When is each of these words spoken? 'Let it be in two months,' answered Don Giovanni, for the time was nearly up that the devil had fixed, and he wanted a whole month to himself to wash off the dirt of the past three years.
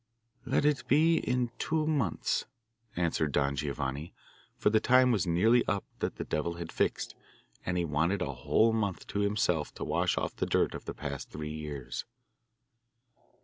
'Let 0.45 0.65
it 0.65 0.83
be 0.87 1.17
in 1.19 1.51
two 1.59 1.85
months,' 1.85 2.45
answered 2.95 3.31
Don 3.33 3.55
Giovanni, 3.55 4.15
for 4.57 4.71
the 4.71 4.79
time 4.79 5.11
was 5.11 5.27
nearly 5.27 5.63
up 5.67 5.83
that 5.99 6.15
the 6.15 6.23
devil 6.23 6.55
had 6.55 6.71
fixed, 6.71 7.13
and 7.67 7.77
he 7.77 7.85
wanted 7.85 8.19
a 8.23 8.33
whole 8.33 8.73
month 8.73 9.05
to 9.05 9.19
himself 9.19 9.71
to 9.75 9.83
wash 9.83 10.17
off 10.17 10.35
the 10.35 10.47
dirt 10.47 10.73
of 10.73 10.85
the 10.85 10.95
past 10.95 11.29
three 11.29 11.53
years. 11.53 12.05